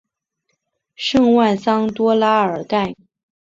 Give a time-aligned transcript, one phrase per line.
[0.95, 2.95] 圣万桑多拉尔盖。